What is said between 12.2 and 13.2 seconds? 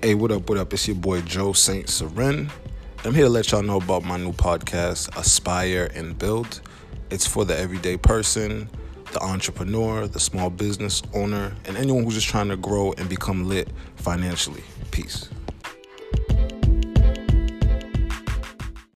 trying to grow and